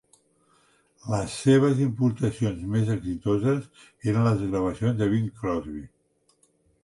Les 1.13 1.35
seves 1.41 1.81
importacions 1.87 2.63
més 2.75 2.89
exitoses 2.95 3.69
eren 4.13 4.27
les 4.29 4.41
gravacions 4.47 4.99
de 5.03 5.09
Bing 5.13 5.27
Crosby. 5.43 5.85